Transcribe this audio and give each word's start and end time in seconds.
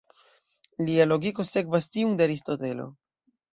Lia 0.87 1.05
logiko 1.09 1.45
sekvas 1.51 1.91
tiun 1.99 2.17
de 2.23 2.29
Aristotelo. 2.29 2.91